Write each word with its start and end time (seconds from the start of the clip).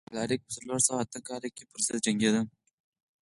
الاریک 0.13 0.41
په 0.45 0.51
څلور 0.57 0.79
سوه 0.87 0.99
اته 1.05 1.19
کال 1.27 1.43
کې 1.55 1.63
پرضد 1.71 1.95
جنګېده. 2.05 2.41